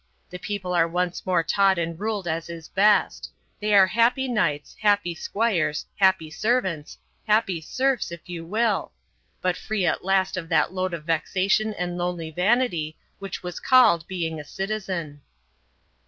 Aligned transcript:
The 0.31 0.39
people 0.39 0.73
are 0.73 0.87
once 0.87 1.27
more 1.27 1.43
taught 1.43 1.77
and 1.77 1.99
ruled 1.99 2.27
as 2.27 2.49
is 2.49 2.67
best; 2.67 3.29
they 3.59 3.75
are 3.75 3.85
happy 3.85 4.27
knights, 4.27 4.75
happy 4.81 5.13
squires, 5.13 5.85
happy 5.97 6.31
servants, 6.31 6.97
happy 7.27 7.61
serfs, 7.61 8.11
if 8.11 8.27
you 8.27 8.43
will; 8.43 8.93
but 9.43 9.55
free 9.55 9.85
at 9.85 10.03
last 10.03 10.37
of 10.37 10.49
that 10.49 10.73
load 10.73 10.95
of 10.95 11.03
vexation 11.05 11.71
and 11.75 11.99
lonely 11.99 12.31
vanity 12.31 12.97
which 13.19 13.43
was 13.43 13.59
called 13.59 14.07
being 14.07 14.39
a 14.39 14.43
citizen." 14.43 15.21